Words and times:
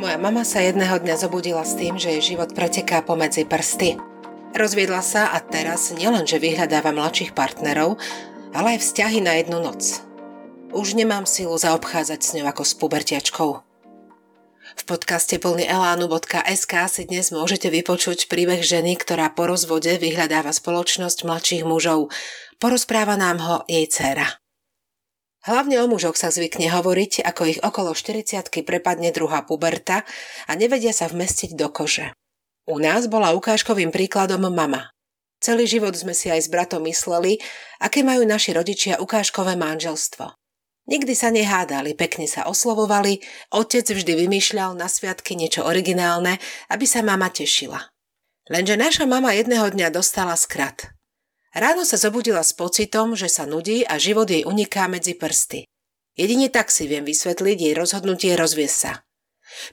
Moja 0.00 0.16
mama 0.16 0.48
sa 0.48 0.64
jedného 0.64 0.96
dňa 0.96 1.12
zobudila 1.20 1.60
s 1.60 1.76
tým, 1.76 2.00
že 2.00 2.08
jej 2.16 2.32
život 2.32 2.56
preteká 2.56 3.04
pomedzi 3.04 3.44
prsty. 3.44 4.00
Rozviedla 4.56 5.04
sa 5.04 5.28
a 5.28 5.44
teraz 5.44 5.92
nielenže 5.92 6.40
vyhľadáva 6.40 6.88
mladších 6.96 7.36
partnerov, 7.36 8.00
ale 8.56 8.66
aj 8.74 8.78
vzťahy 8.80 9.20
na 9.20 9.36
jednu 9.36 9.60
noc. 9.60 10.00
Už 10.72 10.96
nemám 10.96 11.28
silu 11.28 11.52
zaobchádzať 11.52 12.16
s 12.16 12.32
ňou 12.32 12.48
ako 12.48 12.62
s 12.64 12.72
pubertiačkou. 12.80 13.50
V 14.80 14.82
podcaste 14.88 15.36
plný 15.36 15.68
elánu.sk 15.68 16.72
si 16.88 17.04
dnes 17.04 17.28
môžete 17.28 17.68
vypočuť 17.68 18.24
príbeh 18.24 18.64
ženy, 18.64 18.96
ktorá 18.96 19.28
po 19.36 19.52
rozvode 19.52 20.00
vyhľadáva 20.00 20.56
spoločnosť 20.56 21.28
mladších 21.28 21.68
mužov. 21.68 22.08
Porozpráva 22.56 23.20
nám 23.20 23.36
ho 23.44 23.56
jej 23.68 23.84
dcéra. 23.84 24.39
Hlavne 25.40 25.80
o 25.80 25.88
mužoch 25.88 26.20
sa 26.20 26.28
zvykne 26.28 26.68
hovoriť, 26.68 27.24
ako 27.24 27.42
ich 27.48 27.60
okolo 27.64 27.96
40 27.96 28.52
prepadne 28.60 29.08
druhá 29.08 29.40
puberta 29.40 30.04
a 30.44 30.52
nevedia 30.52 30.92
sa 30.92 31.08
vmestiť 31.08 31.56
do 31.56 31.72
kože. 31.72 32.12
U 32.68 32.76
nás 32.76 33.08
bola 33.08 33.32
ukážkovým 33.32 33.88
príkladom 33.88 34.44
mama. 34.52 34.92
Celý 35.40 35.64
život 35.64 35.96
sme 35.96 36.12
si 36.12 36.28
aj 36.28 36.44
s 36.44 36.52
bratom 36.52 36.84
mysleli, 36.84 37.40
aké 37.80 38.04
majú 38.04 38.28
naši 38.28 38.52
rodičia 38.52 39.00
ukážkové 39.00 39.56
manželstvo. 39.56 40.36
Nikdy 40.84 41.14
sa 41.16 41.32
nehádali, 41.32 41.96
pekne 41.96 42.28
sa 42.28 42.44
oslovovali, 42.44 43.24
otec 43.48 43.88
vždy 43.88 44.26
vymýšľal 44.26 44.76
na 44.76 44.92
sviatky 44.92 45.40
niečo 45.40 45.64
originálne, 45.64 46.36
aby 46.68 46.84
sa 46.84 47.00
mama 47.00 47.32
tešila. 47.32 47.88
Lenže 48.52 48.76
naša 48.76 49.08
mama 49.08 49.32
jedného 49.32 49.72
dňa 49.72 49.88
dostala 49.88 50.36
skrat. 50.36 50.92
Ráno 51.50 51.82
sa 51.82 51.98
zobudila 51.98 52.46
s 52.46 52.54
pocitom, 52.54 53.18
že 53.18 53.26
sa 53.26 53.42
nudí 53.42 53.82
a 53.82 53.98
život 53.98 54.30
jej 54.30 54.46
uniká 54.46 54.86
medzi 54.86 55.18
prsty. 55.18 55.66
Jedine 56.14 56.46
tak 56.46 56.70
si 56.70 56.86
viem 56.86 57.02
vysvetliť 57.02 57.58
jej 57.58 57.74
rozhodnutie 57.74 58.38
rozviesť 58.38 58.76
sa. 58.78 58.92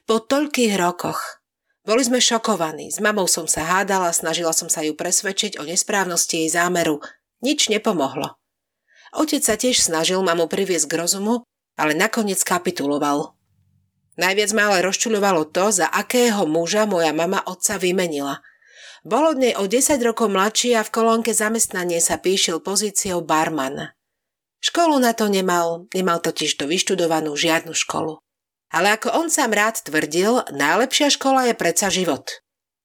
Po 0.09 0.17
toľkých 0.17 0.73
rokoch. 0.73 1.37
Boli 1.85 2.01
sme 2.01 2.17
šokovaní, 2.17 2.89
s 2.89 2.97
mamou 2.97 3.29
som 3.29 3.45
sa 3.45 3.61
hádala, 3.61 4.09
snažila 4.09 4.57
som 4.57 4.73
sa 4.73 4.81
ju 4.81 4.97
presvedčiť 4.97 5.61
o 5.61 5.63
nesprávnosti 5.69 6.43
jej 6.43 6.49
zámeru. 6.49 6.97
Nič 7.45 7.69
nepomohlo. 7.69 8.41
Otec 9.13 9.45
sa 9.45 9.53
tiež 9.53 9.77
snažil 9.77 10.19
mamu 10.25 10.49
priviesť 10.49 10.89
k 10.89 10.97
rozumu, 10.97 11.45
ale 11.77 11.93
nakoniec 11.93 12.41
kapituloval. 12.41 13.37
Najviac 14.17 14.49
ma 14.57 14.73
ale 14.73 14.81
rozčuľovalo 14.81 15.53
to, 15.53 15.69
za 15.69 15.87
akého 15.93 16.49
muža 16.49 16.89
moja 16.89 17.13
mama 17.13 17.45
otca 17.45 17.77
vymenila– 17.77 18.41
bol 19.05 19.33
od 19.33 19.37
nej 19.37 19.53
o 19.57 19.65
10 19.65 19.99
rokov 20.01 20.31
mladší 20.31 20.77
a 20.77 20.81
v 20.81 20.93
kolónke 20.93 21.35
zamestnanie 21.35 22.01
sa 22.01 22.17
píšil 22.17 22.63
pozíciou 22.63 23.21
barman. 23.25 23.93
Školu 24.57 24.97
na 24.97 25.13
to 25.13 25.29
nemal, 25.29 25.85
nemal 25.93 26.17
totiž 26.17 26.57
to 26.57 26.65
vyštudovanú 26.65 27.37
žiadnu 27.37 27.77
školu. 27.77 28.17
Ale 28.73 28.97
ako 28.97 29.13
on 29.15 29.27
sám 29.31 29.53
rád 29.53 29.79
tvrdil, 29.85 30.43
najlepšia 30.51 31.13
škola 31.13 31.47
je 31.47 31.55
predsa 31.55 31.87
život. 31.87 32.41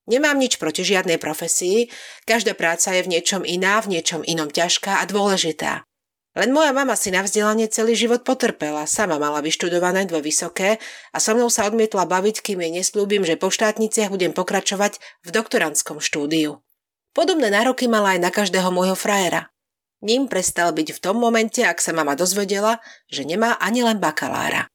Nemám 0.07 0.39
nič 0.39 0.59
proti 0.59 0.83
žiadnej 0.83 1.19
profesii, 1.19 1.91
každá 2.27 2.59
práca 2.59 2.91
je 2.95 3.07
v 3.07 3.19
niečom 3.19 3.47
iná, 3.47 3.79
v 3.83 3.99
niečom 3.99 4.27
inom 4.27 4.51
ťažká 4.51 4.99
a 4.99 5.05
dôležitá. 5.07 5.87
Len 6.33 6.49
moja 6.49 6.73
mama 6.73 6.97
si 6.97 7.13
na 7.13 7.21
vzdelanie 7.21 7.69
celý 7.69 7.93
život 7.93 8.25
potrpela, 8.25 8.89
sama 8.89 9.21
mala 9.21 9.45
vyštudované 9.45 10.09
dve 10.09 10.25
vysoké 10.25 10.81
a 11.13 11.21
so 11.21 11.37
mnou 11.37 11.53
sa 11.53 11.69
odmietla 11.69 12.09
baviť, 12.09 12.41
kým 12.41 12.65
jej 12.65 12.73
neslúbim, 12.73 13.21
že 13.21 13.37
po 13.37 13.53
štátniciach 13.53 14.09
budem 14.09 14.33
pokračovať 14.33 14.97
v 15.25 15.29
doktorandskom 15.29 16.01
štúdiu. 16.01 16.65
Podobné 17.13 17.53
nároky 17.53 17.85
mala 17.85 18.17
aj 18.17 18.21
na 18.25 18.31
každého 18.33 18.73
môjho 18.73 18.97
frajera. 18.97 19.53
Ním 20.01 20.25
prestal 20.25 20.73
byť 20.73 20.97
v 20.97 21.03
tom 21.05 21.21
momente, 21.21 21.61
ak 21.61 21.85
sa 21.85 21.93
mama 21.93 22.17
dozvedela, 22.17 22.81
že 23.13 23.29
nemá 23.29 23.61
ani 23.61 23.85
len 23.85 24.01
bakalára. 24.01 24.73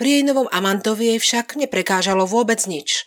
Pri 0.00 0.20
jej 0.20 0.24
novom 0.24 0.48
amantovi 0.48 1.12
jej 1.12 1.20
však 1.20 1.60
neprekážalo 1.60 2.24
vôbec 2.24 2.64
nič. 2.64 3.04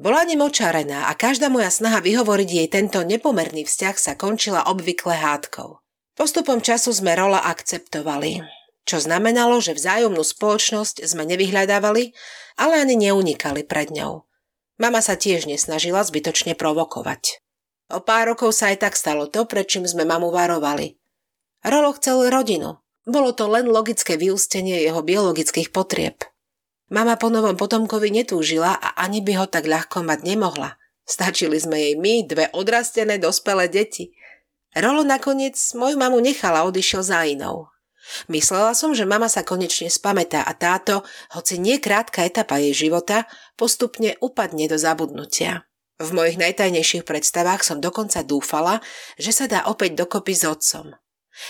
Bola 0.00 0.24
nemočarená 0.24 1.08
a 1.08 1.12
každá 1.16 1.52
moja 1.52 1.68
snaha 1.68 2.00
vyhovoriť 2.00 2.48
jej 2.48 2.68
tento 2.68 3.00
nepomerný 3.04 3.68
vzťah 3.68 3.96
sa 3.96 4.12
končila 4.16 4.64
obvykle 4.68 5.16
hádkou. 5.16 5.80
Postupom 6.16 6.64
času 6.64 6.96
sme 6.96 7.12
rola 7.12 7.44
akceptovali, 7.44 8.40
čo 8.88 8.96
znamenalo, 8.96 9.60
že 9.60 9.76
vzájomnú 9.76 10.24
spoločnosť 10.24 11.04
sme 11.04 11.28
nevyhľadávali, 11.28 12.16
ale 12.56 12.74
ani 12.80 12.96
neunikali 12.96 13.68
pred 13.68 13.92
ňou. 13.92 14.24
Mama 14.80 15.04
sa 15.04 15.20
tiež 15.20 15.44
nesnažila 15.44 16.00
zbytočne 16.00 16.56
provokovať. 16.56 17.44
O 17.92 18.00
pár 18.00 18.32
rokov 18.32 18.56
sa 18.56 18.72
aj 18.72 18.88
tak 18.88 18.94
stalo 18.96 19.28
to, 19.28 19.44
prečím 19.44 19.84
sme 19.84 20.08
mamu 20.08 20.32
varovali. 20.32 20.96
Rolo 21.60 21.92
chcel 22.00 22.32
rodinu. 22.32 22.80
Bolo 23.04 23.36
to 23.36 23.52
len 23.52 23.68
logické 23.68 24.16
vyústenie 24.16 24.80
jeho 24.88 25.04
biologických 25.04 25.68
potrieb. 25.68 26.24
Mama 26.88 27.20
po 27.20 27.28
novom 27.28 27.60
potomkovi 27.60 28.08
netúžila 28.08 28.72
a 28.72 28.96
ani 29.04 29.20
by 29.20 29.44
ho 29.44 29.46
tak 29.52 29.68
ľahko 29.68 30.00
mať 30.00 30.24
nemohla. 30.24 30.80
Stačili 31.04 31.60
sme 31.60 31.76
jej 31.76 31.94
my, 32.00 32.24
dve 32.24 32.48
odrastené 32.56 33.20
dospelé 33.20 33.68
deti– 33.68 34.08
Rolo 34.76 35.08
nakoniec 35.08 35.56
moju 35.72 35.96
mamu 35.96 36.20
nechala 36.20 36.60
a 36.60 36.68
odišiel 36.68 37.00
za 37.00 37.24
inou. 37.24 37.72
Myslela 38.28 38.76
som, 38.76 38.92
že 38.92 39.08
mama 39.08 39.26
sa 39.26 39.42
konečne 39.42 39.88
spamätá 39.88 40.44
a 40.44 40.52
táto, 40.52 41.02
hoci 41.32 41.56
nie 41.56 41.80
krátka 41.80 42.22
etapa 42.22 42.60
jej 42.60 42.86
života, 42.86 43.24
postupne 43.56 44.14
upadne 44.20 44.68
do 44.68 44.76
zabudnutia. 44.76 45.64
V 45.96 46.12
mojich 46.12 46.36
najtajnejších 46.36 47.08
predstavách 47.08 47.64
som 47.64 47.80
dokonca 47.80 48.20
dúfala, 48.20 48.84
že 49.16 49.32
sa 49.32 49.48
dá 49.48 49.64
opäť 49.64 49.96
dokopy 49.96 50.36
s 50.36 50.44
otcom. 50.44 50.92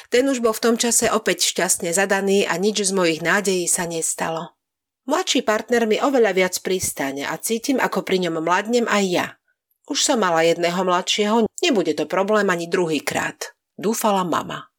Ten 0.06 0.30
už 0.30 0.38
bol 0.38 0.54
v 0.54 0.62
tom 0.62 0.76
čase 0.78 1.10
opäť 1.10 1.50
šťastne 1.50 1.90
zadaný 1.90 2.46
a 2.46 2.54
nič 2.54 2.86
z 2.86 2.94
mojich 2.94 3.26
nádejí 3.26 3.66
sa 3.66 3.90
nestalo. 3.90 4.54
Mladší 5.06 5.42
partner 5.42 5.86
mi 5.86 5.98
oveľa 5.98 6.30
viac 6.34 6.54
pristane 6.62 7.26
a 7.26 7.34
cítim, 7.38 7.78
ako 7.78 8.02
pri 8.02 8.26
ňom 8.26 8.42
mladnem 8.42 8.86
aj 8.86 9.04
ja. 9.06 9.26
Už 9.86 10.02
som 10.02 10.18
mala 10.18 10.42
jedného 10.42 10.82
mladšieho, 10.82 11.46
nebude 11.66 11.92
to 11.98 12.06
problém 12.06 12.46
ani 12.46 12.70
druhýkrát. 12.70 13.50
Dúfala 13.74 14.22
mama. 14.22 14.70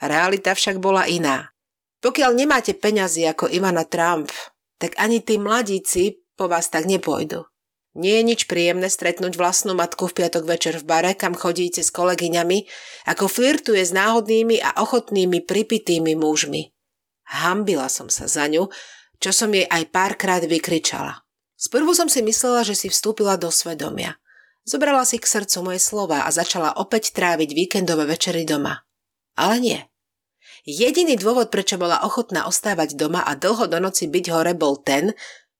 Realita 0.00 0.54
však 0.56 0.80
bola 0.80 1.04
iná. 1.04 1.52
Pokiaľ 2.00 2.30
nemáte 2.32 2.72
peňazí 2.72 3.28
ako 3.28 3.52
Ivana 3.52 3.84
Trump, 3.84 4.32
tak 4.80 4.96
ani 4.96 5.20
tí 5.20 5.36
mladíci 5.36 6.24
po 6.32 6.48
vás 6.48 6.72
tak 6.72 6.88
nepôjdu. 6.88 7.44
Nie 7.98 8.22
je 8.22 8.28
nič 8.32 8.40
príjemné 8.46 8.86
stretnúť 8.86 9.34
vlastnú 9.34 9.74
matku 9.76 10.08
v 10.08 10.22
piatok 10.22 10.46
večer 10.46 10.78
v 10.78 10.86
bare, 10.86 11.12
kam 11.18 11.34
chodíte 11.36 11.82
s 11.82 11.90
kolegyňami, 11.90 12.64
ako 13.10 13.26
flirtuje 13.26 13.82
s 13.82 13.92
náhodnými 13.92 14.62
a 14.62 14.78
ochotnými 14.78 15.42
pripitými 15.44 16.14
mužmi. 16.14 16.70
Hambila 17.28 17.90
som 17.90 18.06
sa 18.06 18.30
za 18.30 18.46
ňu, 18.46 18.70
čo 19.20 19.30
som 19.34 19.50
jej 19.52 19.66
aj 19.66 19.90
párkrát 19.90 20.40
vykričala. 20.40 21.26
Sprvu 21.60 21.92
som 21.92 22.08
si 22.08 22.24
myslela, 22.24 22.64
že 22.64 22.78
si 22.78 22.88
vstúpila 22.88 23.36
do 23.36 23.52
svedomia. 23.52 24.16
Zobrala 24.70 25.02
si 25.02 25.18
k 25.18 25.26
srdcu 25.26 25.66
moje 25.66 25.82
slova 25.82 26.22
a 26.22 26.30
začala 26.30 26.78
opäť 26.78 27.10
tráviť 27.10 27.50
víkendové 27.58 28.06
večery 28.06 28.46
doma. 28.46 28.86
Ale 29.34 29.58
nie. 29.58 29.80
Jediný 30.62 31.18
dôvod, 31.18 31.50
prečo 31.50 31.74
bola 31.74 32.06
ochotná 32.06 32.46
ostávať 32.46 32.94
doma 32.94 33.18
a 33.26 33.34
dlho 33.34 33.66
do 33.66 33.82
noci 33.82 34.06
byť 34.06 34.30
hore, 34.30 34.54
bol 34.54 34.78
ten, 34.78 35.10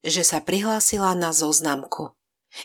že 0.07 0.23
sa 0.23 0.39
prihlásila 0.39 1.19
na 1.19 1.35
zoznamku. 1.35 2.15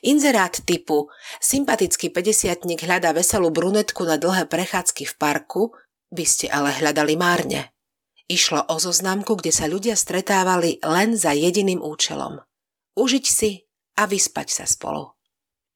Inzerát 0.05 0.53
typu 0.53 1.09
sympatický 1.41 2.13
50 2.13 2.61
hľadá 2.77 3.09
veselú 3.17 3.49
brunetku 3.49 4.05
na 4.05 4.21
dlhé 4.21 4.45
prechádzky 4.45 5.09
v 5.09 5.13
parku 5.17 5.73
by 6.13 6.25
ste 6.29 6.45
ale 6.53 6.69
hľadali 6.77 7.17
márne. 7.17 7.73
Išlo 8.29 8.69
o 8.69 8.77
zoznamku, 8.77 9.33
kde 9.41 9.49
sa 9.49 9.65
ľudia 9.65 9.97
stretávali 9.97 10.77
len 10.85 11.17
za 11.17 11.33
jediným 11.33 11.81
účelom. 11.81 12.37
Užiť 12.93 13.25
si 13.25 13.65
a 13.97 14.05
vyspať 14.05 14.61
sa 14.61 14.65
spolu. 14.69 15.14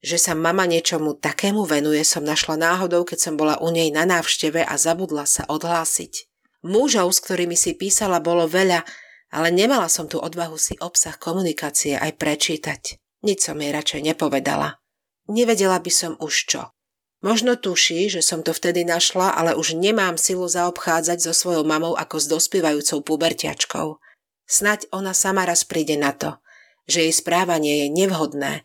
Že 0.00 0.16
sa 0.16 0.32
mama 0.32 0.64
niečomu 0.64 1.16
takému 1.20 1.68
venuje, 1.68 2.00
som 2.08 2.24
našla 2.24 2.56
náhodou, 2.56 3.04
keď 3.04 3.18
som 3.20 3.34
bola 3.36 3.60
u 3.60 3.68
nej 3.68 3.92
na 3.92 4.08
návšteve 4.08 4.64
a 4.64 4.74
zabudla 4.80 5.28
sa 5.28 5.44
odhlásiť. 5.44 6.24
Mužov, 6.64 7.12
s 7.12 7.20
ktorými 7.20 7.56
si 7.56 7.76
písala, 7.76 8.20
bolo 8.20 8.48
veľa, 8.48 8.84
ale 9.32 9.48
nemala 9.52 9.92
som 9.92 10.08
tu 10.08 10.16
odvahu 10.16 10.56
si 10.56 10.76
obsah 10.80 11.16
komunikácie 11.16 12.00
aj 12.00 12.16
prečítať. 12.16 13.00
Nič 13.20 13.44
som 13.44 13.60
jej 13.60 13.72
radšej 13.72 14.00
nepovedala. 14.12 14.80
Nevedela 15.28 15.76
by 15.78 15.92
som 15.92 16.12
už 16.16 16.34
čo. 16.48 16.62
Možno 17.20 17.60
tuší, 17.60 18.08
že 18.08 18.24
som 18.24 18.40
to 18.40 18.56
vtedy 18.56 18.88
našla, 18.88 19.36
ale 19.36 19.52
už 19.52 19.76
nemám 19.76 20.16
silu 20.16 20.48
zaobchádzať 20.48 21.20
so 21.20 21.32
svojou 21.36 21.68
mamou 21.68 21.92
ako 21.92 22.16
s 22.16 22.26
dospievajúcou 22.32 23.04
pubertiačkou. 23.04 24.00
Snaď 24.48 24.88
ona 24.88 25.12
sama 25.12 25.44
raz 25.44 25.68
príde 25.68 26.00
na 26.00 26.16
to, 26.16 26.40
že 26.88 27.04
jej 27.04 27.12
správanie 27.12 27.86
je 27.86 27.88
nevhodné 27.92 28.64